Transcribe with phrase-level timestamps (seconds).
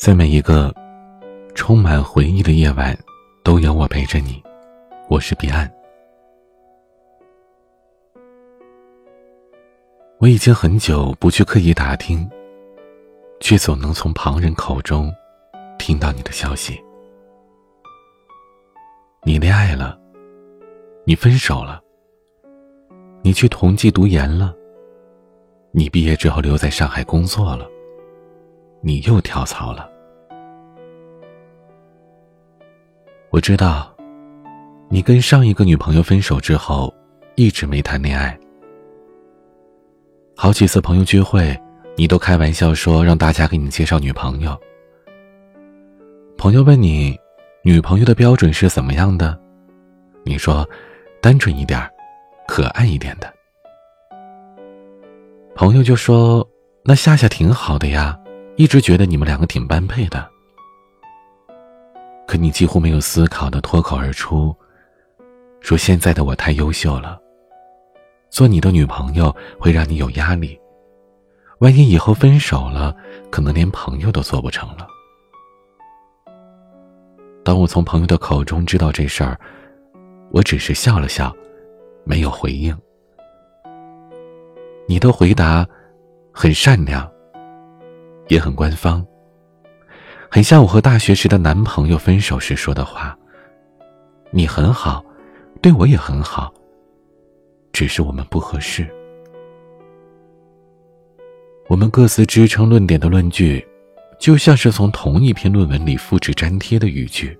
[0.00, 0.74] 在每一个
[1.54, 2.98] 充满回忆的夜晚，
[3.44, 4.42] 都有我陪着你。
[5.10, 5.70] 我是彼岸。
[10.18, 12.26] 我已经很久不去刻意打听，
[13.40, 15.12] 却总能从旁人口中
[15.78, 16.82] 听到你的消息。
[19.22, 20.00] 你恋爱了，
[21.04, 21.78] 你分手了，
[23.20, 24.54] 你去同济读研了，
[25.72, 27.68] 你毕业之后留在上海工作了，
[28.80, 29.89] 你又跳槽了。
[33.32, 33.94] 我知道，
[34.88, 36.92] 你跟上一个女朋友分手之后，
[37.36, 38.36] 一直没谈恋爱。
[40.36, 41.56] 好几次朋友聚会，
[41.96, 44.58] 你都开玩笑说让大家给你介绍女朋友。
[46.36, 47.16] 朋友问你，
[47.62, 49.38] 女朋友的标准是怎么样的？
[50.24, 50.68] 你说，
[51.20, 51.80] 单纯一点，
[52.48, 53.32] 可爱一点的。
[55.54, 56.44] 朋友就说，
[56.82, 58.18] 那夏夏挺好的呀，
[58.56, 60.29] 一直觉得你们两个挺般配的。
[62.30, 64.54] 可你几乎没有思考的脱口而出，
[65.60, 67.20] 说：“现在的我太优秀了，
[68.30, 70.56] 做你的女朋友会让你有压力，
[71.58, 72.94] 万一以后分手了，
[73.32, 74.86] 可能连朋友都做不成了。”
[77.42, 79.36] 当我从朋友的口中知道这事儿，
[80.30, 81.34] 我只是笑了笑，
[82.04, 82.72] 没有回应。
[84.86, 85.66] 你的回答
[86.32, 87.10] 很善良，
[88.28, 89.04] 也很官方。
[90.32, 93.18] 很像我和大学时的男朋友分手时说的话。
[94.30, 95.04] 你很好，
[95.60, 96.54] 对我也很好。
[97.72, 98.88] 只是我们不合适。
[101.66, 103.66] 我们各自支撑论点的论据，
[104.20, 107.36] 就像是从同一篇论文里复制粘贴的语句，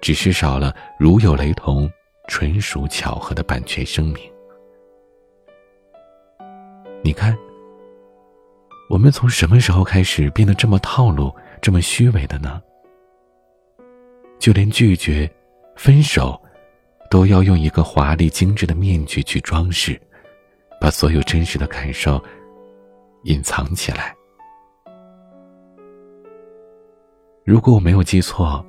[0.00, 1.90] 只是少了“如有雷同，
[2.26, 4.16] 纯属巧合”的版权声明。
[7.02, 7.36] 你看，
[8.88, 11.34] 我们从什么时候开始变得这么套路？
[11.60, 12.62] 这么虚伪的呢？
[14.38, 15.28] 就连拒绝、
[15.76, 16.40] 分手，
[17.10, 20.00] 都要用一个华丽精致的面具去装饰，
[20.80, 22.22] 把所有真实的感受
[23.24, 24.14] 隐藏起来。
[27.44, 28.64] 如果我没有记错，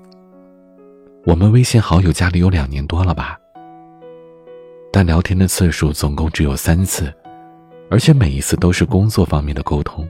[1.25, 3.37] 我们微信好友加了有两年多了吧？
[4.91, 7.13] 但聊天的次数总共只有三次，
[7.91, 10.09] 而且每一次都是工作方面的沟通。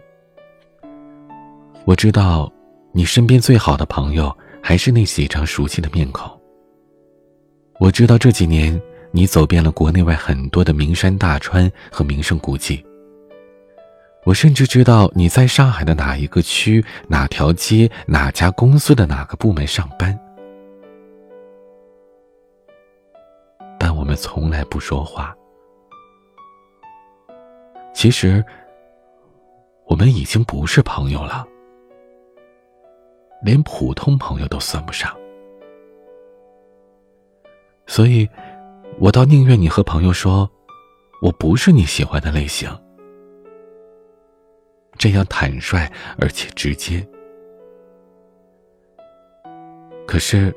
[1.83, 2.49] 我知道。
[2.99, 6.29] 你身边最好的朋友还是那几张熟悉的面孔。
[7.79, 8.77] 我知道这几年
[9.13, 12.85] 你走遍了国内外很多的名山大川和名胜古迹。
[14.25, 20.19] 我甚至知道你在上海的哪一个区、哪条街、哪家公司的哪个部门上班。
[23.79, 25.33] 但我们从来不说话。
[27.93, 28.43] 其实，
[29.85, 31.47] 我们已经不是朋友了。
[33.41, 35.15] 连普通朋友都算不上，
[37.87, 38.27] 所以，
[38.99, 40.49] 我倒宁愿你和朋友说，
[41.21, 42.69] 我不是你喜欢的类型，
[44.97, 47.07] 这样坦率而且直接。
[50.05, 50.53] 可是，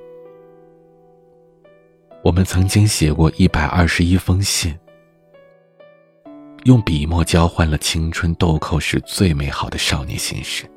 [2.24, 4.76] 我们曾经写过一百二十一封信，
[6.64, 10.68] 用笔墨交换了青春豆蔻时最美好的少年心事。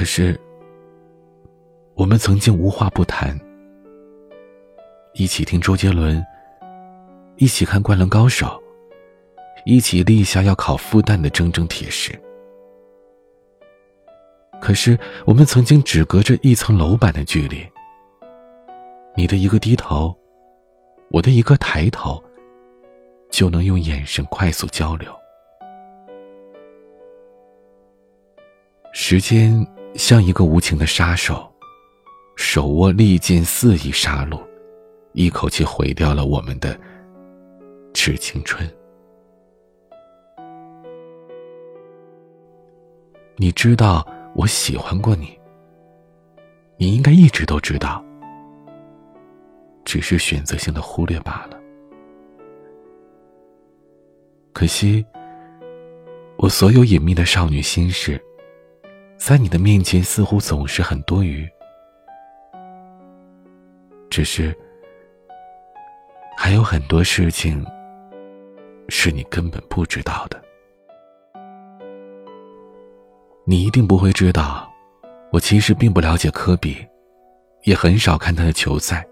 [0.00, 0.34] 可是，
[1.92, 3.38] 我们曾经无话不谈，
[5.12, 6.24] 一起听周杰伦，
[7.36, 8.46] 一起看《灌篮高手》，
[9.66, 12.18] 一起立下要考复旦的铮铮铁誓。
[14.58, 17.62] 可是，我们曾经只隔着一层楼板的距离，
[19.14, 20.16] 你的一个低头，
[21.10, 22.24] 我的一个抬头，
[23.30, 25.14] 就能用眼神快速交流。
[28.94, 29.62] 时间。
[29.94, 31.50] 像一个无情的杀手，
[32.36, 34.40] 手握利剑肆意杀戮，
[35.12, 36.78] 一口气毁掉了我们的
[37.92, 38.68] 致青春。
[43.36, 45.38] 你知道我喜欢过你，
[46.76, 48.04] 你应该一直都知道，
[49.84, 51.58] 只是选择性的忽略罢了。
[54.52, 55.04] 可惜，
[56.36, 58.20] 我所有隐秘的少女心事。
[59.20, 61.48] 在你的面前，似乎总是很多余。
[64.08, 64.52] 只是，
[66.36, 67.64] 还有很多事情
[68.88, 70.42] 是你根本不知道的。
[73.44, 74.68] 你一定不会知道，
[75.30, 76.84] 我其实并不了解科比，
[77.64, 79.06] 也很少看他的球赛。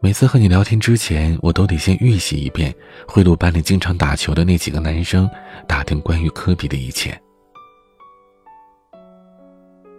[0.00, 2.74] 每次和你聊天之前，我都得先预习一遍
[3.06, 5.30] 贿赂班里经常打球的那几个男生
[5.68, 7.16] 打听关于科比的一切。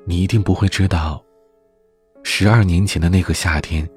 [0.06, 1.24] 你一定不会知道，
[2.24, 3.90] 十二年前的那个夏天，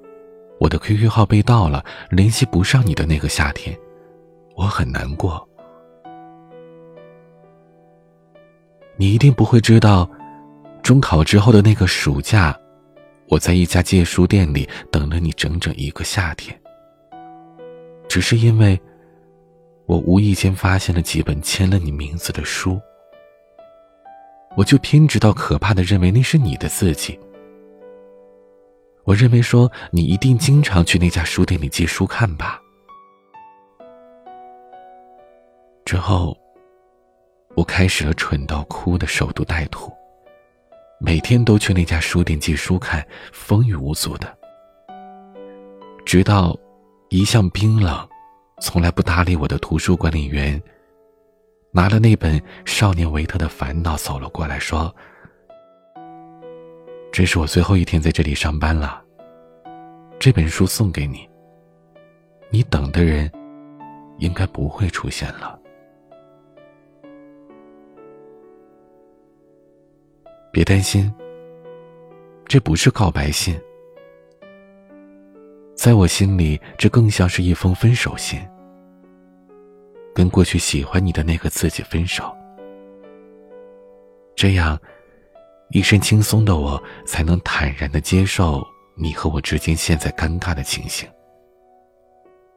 [0.61, 3.76] 我的 QQ 号被盗了，联系不上你的那个夏天，
[4.55, 5.47] 我很难过。
[8.97, 10.08] 你一定不会知道，
[10.82, 12.56] 中考之后的那个暑假。
[13.29, 16.56] 我在一家借书店里等了你整整一个夏天，
[18.08, 18.81] 只是因为，
[19.87, 22.81] 我无意间发现了几本签了你名字的书，
[24.56, 27.19] 我就偏执到可怕的认为那是你的字迹。
[29.05, 32.61] 我认为说你一定经常去那家书店里借书看吧。
[35.85, 36.37] 之后，
[37.55, 39.93] 我开始了蠢到哭的守株待兔。
[40.99, 44.37] 每天都去那家书店借书看，风雨无阻的。
[46.05, 46.58] 直到
[47.11, 48.08] 一向冰冷、
[48.61, 50.61] 从来不搭理我的图书管理员，
[51.76, 54.96] 拿了那本《少年维特的烦恼》走了过来，说
[57.12, 59.05] ：“这是我最后一天在这里上班了，
[60.19, 61.28] 这本书送给你。
[62.49, 63.31] 你等的人，
[64.20, 65.61] 应该不会出现了。”
[70.50, 71.12] 别担心，
[72.46, 73.55] 这不是告白信，
[75.75, 78.40] 在我心里，这更像是一封分手信，
[80.17, 82.35] 跟过去喜欢你的那个自己分手。
[84.35, 84.81] 这样，
[85.69, 91.07] 一身轻松的我才能坦然的接受你和我之间现在尴尬的情形，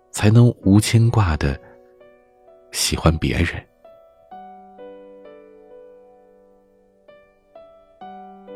[0.10, 1.60] 才能无牵挂的
[2.72, 3.62] 喜欢别人。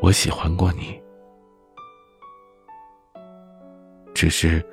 [0.00, 0.98] 我喜欢过你，
[4.14, 4.64] 只是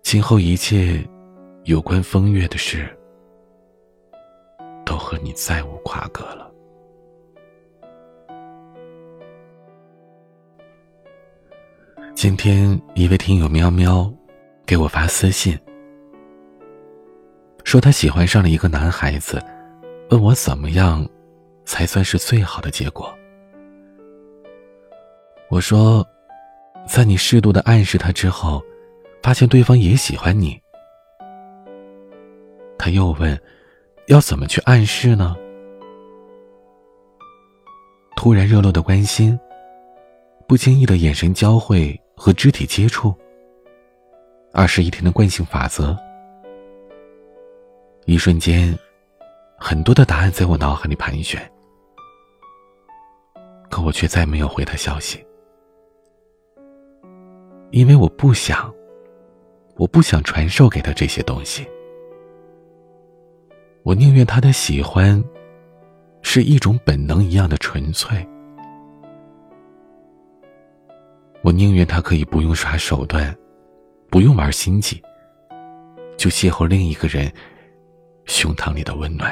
[0.00, 1.04] 今后一切
[1.64, 2.88] 有关风月的事，
[4.90, 6.50] 都和你再无瓜葛了。
[12.12, 14.12] 今天一位听友喵喵
[14.66, 15.56] 给我发私信，
[17.62, 19.40] 说他喜欢上了一个男孩子，
[20.10, 21.08] 问我怎么样
[21.64, 23.16] 才算是最好的结果。
[25.50, 26.04] 我说，
[26.88, 28.60] 在你适度的暗示他之后，
[29.22, 30.60] 发现对方也喜欢你。
[32.76, 33.40] 他又问，
[34.10, 35.36] 要怎么去暗示呢？
[38.16, 39.38] 突然热络的关心，
[40.48, 43.14] 不经意的眼神交汇和肢体接触，
[44.52, 45.96] 二十一天的惯性法则。
[48.04, 48.76] 一瞬间，
[49.56, 51.40] 很多的答案在我脑海里盘旋，
[53.70, 55.24] 可我却再没有回他消息。
[57.70, 58.74] 因为我不想，
[59.76, 61.64] 我不想传授给他这些东西。
[63.90, 65.20] 我宁愿他的喜欢，
[66.22, 68.24] 是一种本能一样的纯粹。
[71.42, 73.36] 我宁愿他可以不用耍手段，
[74.08, 75.02] 不用玩心计，
[76.16, 77.32] 就邂逅另一个人
[78.26, 79.28] 胸膛里的温暖。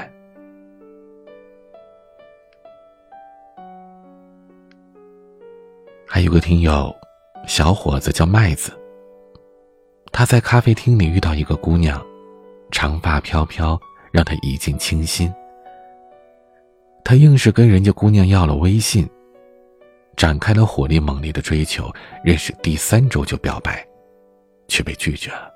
[6.05, 6.93] 还有个听友。
[7.46, 8.72] 小伙子叫麦子。
[10.10, 12.05] 他在咖啡厅里遇到一个姑娘，
[12.72, 15.32] 长发飘飘，让他一见倾心。
[17.05, 19.08] 他硬是跟人家姑娘要了微信，
[20.17, 21.91] 展开了火力猛烈的追求。
[22.24, 23.86] 认识第三周就表白，
[24.67, 25.50] 却被拒绝了。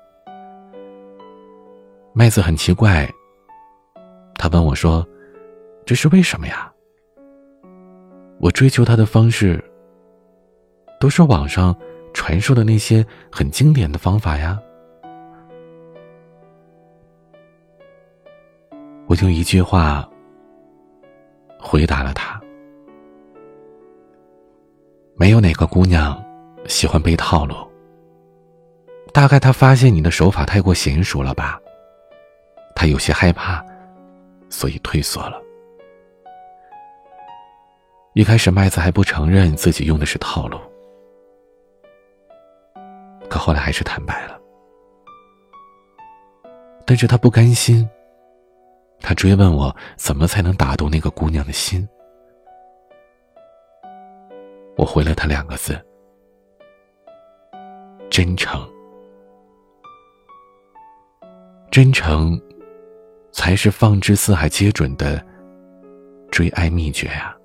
[2.13, 3.09] 麦子很奇怪，
[4.35, 5.07] 他问我说
[5.85, 6.71] ：“这是为什么呀？”
[8.39, 9.63] 我追求他的方式。
[10.99, 11.75] 都是网上
[12.13, 14.57] 传授的那些很经典的方法呀。
[19.13, 20.09] 我就一句话
[21.59, 22.41] 回答了他：
[25.13, 26.19] 没有哪个姑娘
[26.65, 27.55] 喜欢被套路。
[29.13, 31.61] 大概他发现你的手法太过娴熟了吧，
[32.75, 33.63] 他有些害怕，
[34.49, 35.39] 所以退缩了。
[38.13, 40.59] 一开始麦子还不承认自己用的是套路。
[43.29, 44.39] 可后来还是坦白了，
[46.83, 47.87] 但是他不甘心。
[49.03, 51.85] 他追问我怎么才能打动那个姑娘的心。
[54.77, 55.79] 我回了他两个字：
[58.09, 58.65] 真诚。
[61.69, 62.39] 真诚，
[63.31, 65.23] 才是放之四海皆准的
[66.31, 67.35] 追爱秘诀啊！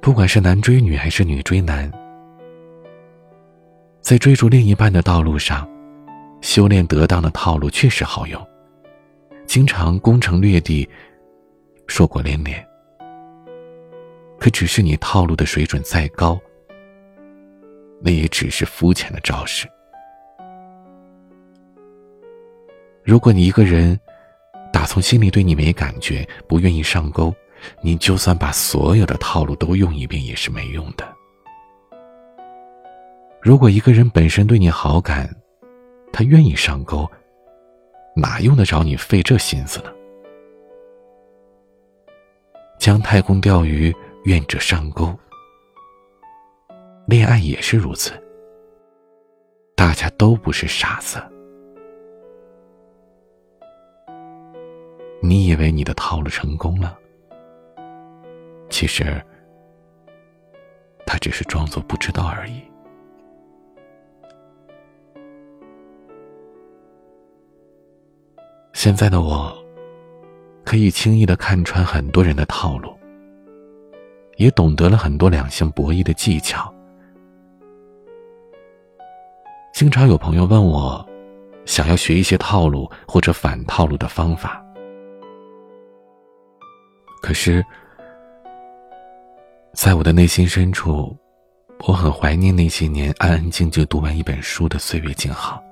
[0.00, 1.90] 不管是男追女还是女追男。
[4.00, 5.68] 在追逐另一半的道路上，
[6.40, 8.40] 修炼得当的套路确实好用，
[9.46, 10.88] 经常攻城略地，
[11.86, 12.64] 硕果连连。
[14.38, 16.38] 可只是你套路的水准再高，
[18.02, 19.66] 那也只是肤浅的招式。
[23.02, 23.98] 如果你一个人
[24.72, 27.34] 打从心里对你没感觉，不愿意上钩，
[27.80, 31.06] 你就算把所有的套路都用一遍也是没用的。
[33.40, 35.34] 如果一个人本身对你好感，
[36.12, 37.08] 他愿意上钩，
[38.16, 39.92] 哪用得着你费这心思呢？
[42.78, 43.94] 姜太公钓鱼。
[44.26, 45.16] 愿者上钩，
[47.06, 48.10] 恋爱也是如此。
[49.76, 51.22] 大家都不是傻子。
[55.22, 56.98] 你以为你的套路成功了，
[58.68, 59.24] 其实
[61.06, 62.60] 他只是装作不知道而已。
[68.76, 69.56] 现在的我，
[70.62, 72.94] 可以轻易的看穿很多人的套路。
[74.36, 76.70] 也懂得了很多两性博弈的技巧。
[79.72, 81.02] 经常有朋友问我，
[81.64, 84.62] 想要学一些套路或者反套路的方法。
[87.22, 87.64] 可是，
[89.72, 91.16] 在我的内心深处，
[91.86, 95.62] 我很怀念那些年安安静静读完一本书的岁月静好。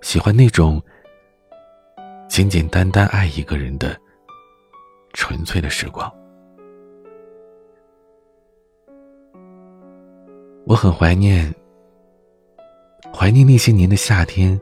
[0.00, 0.80] 喜欢那种
[2.28, 3.98] 简简单单爱一个人的
[5.12, 6.12] 纯粹的时光。
[10.66, 11.54] 我很怀念，
[13.14, 14.60] 怀念那些年的夏天，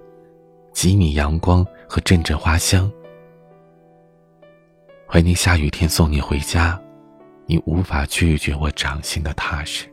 [0.73, 2.91] 几米阳光和阵阵花香。
[5.09, 6.81] 怀念下雨天送你回家，
[7.47, 9.87] 你无法拒绝我掌心的踏实，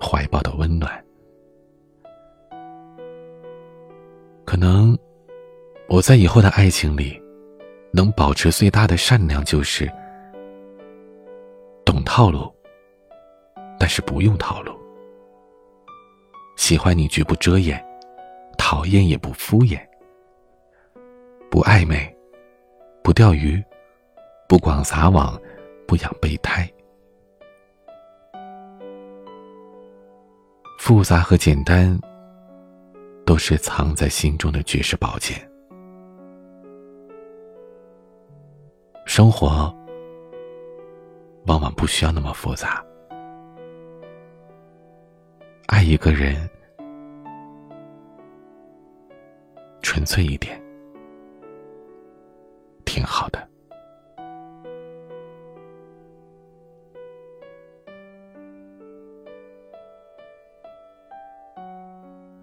[0.00, 1.04] 怀抱的温暖。
[4.44, 4.96] 可能，
[5.88, 7.20] 我在以后的爱情里，
[7.92, 9.90] 能保持最大的善良，就是
[11.84, 12.52] 懂套路，
[13.78, 14.76] 但是不用套路。
[16.56, 17.82] 喜欢你绝不遮掩，
[18.58, 19.78] 讨厌也不敷衍，
[21.48, 22.12] 不暧昧，
[23.04, 23.62] 不钓鱼，
[24.48, 25.40] 不广撒网，
[25.86, 26.68] 不养备胎。
[30.80, 31.96] 复杂和简单，
[33.24, 35.45] 都是藏在心中的绝世宝剑。
[39.16, 39.74] 生活
[41.46, 42.84] 往往不需要那么复杂。
[45.68, 46.46] 爱一个人，
[49.80, 50.62] 纯粹一点，
[52.84, 53.48] 挺好的。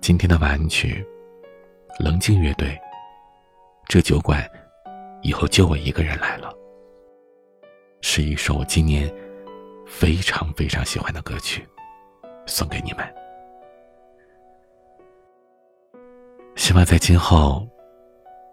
[0.01, 1.05] 今天的晚安曲，
[1.99, 2.75] 冷静乐队。
[3.87, 4.43] 这酒馆
[5.21, 6.51] 以后就我一个人来了，
[8.15, 9.12] 是一首我今年
[9.88, 11.67] 非常非常喜欢的歌曲。
[12.46, 13.00] 送给你们，
[16.55, 17.67] 希望在今后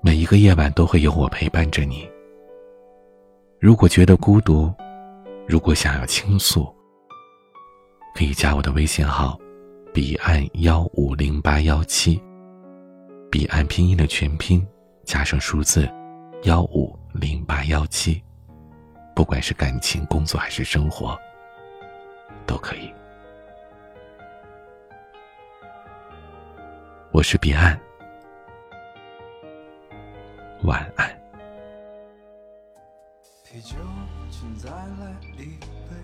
[0.00, 2.10] 每一个夜晚都会有我陪伴着你。
[3.58, 4.72] 如果觉得孤独，
[5.46, 6.74] 如果想要倾诉，
[8.14, 9.38] 可以加我的微信号：
[9.92, 12.18] 彼岸幺五零八幺七，
[13.30, 14.66] 彼岸拼音的全拼
[15.04, 15.86] 加上数字
[16.44, 18.22] 幺五零八幺七，
[19.14, 21.18] 不管是感情、工作还是生活，
[22.46, 22.92] 都可以。
[27.12, 27.78] 我是彼岸，
[30.62, 31.08] 晚安。
[33.44, 33.76] 啤酒，
[34.30, 35.96] 请再来一杯。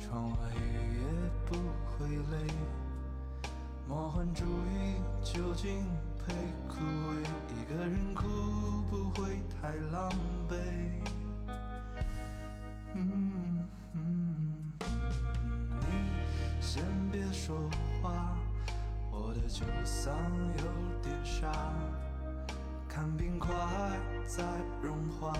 [0.00, 1.06] 窗外雨也
[1.46, 1.54] 不
[1.86, 2.52] 会累。
[3.86, 5.86] 魔幻主义究竟
[6.18, 6.32] 配
[6.66, 7.24] 枯萎？
[7.54, 8.24] 一个人哭
[8.90, 10.10] 不会太狼
[10.48, 10.56] 狈。
[12.98, 14.72] 嗯嗯，
[15.80, 15.86] 你
[16.60, 17.68] 先别说
[18.02, 18.34] 话。
[19.10, 20.10] 我的酒嗓
[20.58, 20.64] 有
[21.02, 21.52] 点沙，
[22.88, 23.54] 看冰块
[24.26, 24.42] 在
[24.82, 25.32] 融化，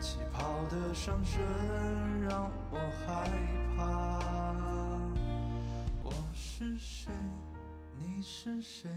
[0.00, 1.40] 气泡的上升
[2.28, 3.30] 让我害
[3.76, 4.18] 怕。
[6.02, 7.12] 我是谁？
[7.98, 8.90] 你是谁？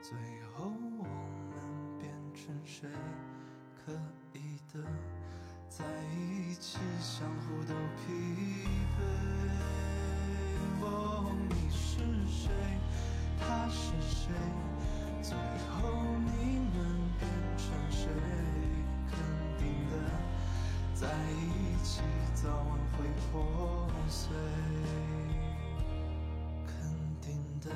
[0.00, 0.18] 最
[0.54, 2.88] 后我们变成谁？
[3.84, 3.92] 可
[4.34, 4.80] 以的，
[5.78, 8.12] 在一起相互都疲
[8.98, 9.00] 惫
[11.48, 11.96] 你是
[12.30, 12.50] 谁
[13.40, 14.30] 他是谁
[15.22, 15.34] 最
[15.70, 15.88] 后
[16.26, 16.76] 你能
[17.18, 17.26] 变
[17.56, 18.06] 成谁
[19.10, 19.16] 肯
[19.58, 19.94] 定的
[20.92, 22.02] 在一起
[22.34, 24.36] 早晚会破碎
[26.66, 26.76] 肯
[27.22, 27.70] 定的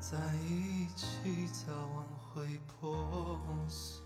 [0.00, 0.18] 在
[0.48, 2.04] 一起早晚
[2.34, 4.02] 会破碎。